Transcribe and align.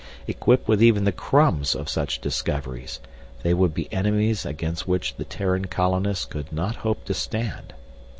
Equipped 0.25 0.67
with 0.67 0.81
even 0.81 1.03
the 1.03 1.11
crumbs 1.11 1.75
of 1.75 1.87
such 1.87 2.19
discoveries, 2.21 2.99
they 3.43 3.53
would 3.53 3.71
be 3.71 3.87
enemies 3.93 4.47
against 4.47 4.87
which 4.87 5.13
the 5.15 5.25
Terran 5.25 5.65
colonists 5.65 6.25
could 6.25 6.51
not 6.51 6.77
hope 6.77 7.05
to 7.05 7.13
stand. 7.13 7.75